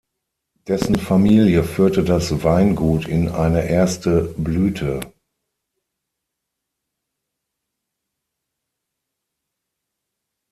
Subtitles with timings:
[0.67, 4.99] Dessen Familie führte das Weingut in eine erste Blüte.